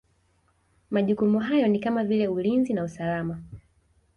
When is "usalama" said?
2.83-3.43